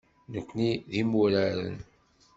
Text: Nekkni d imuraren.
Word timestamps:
Nekkni 0.31 0.71
d 0.91 0.91
imuraren. 1.01 1.77